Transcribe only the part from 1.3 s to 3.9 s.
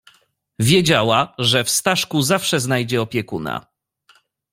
że w Staszku zawsze znajdzie opiekuna."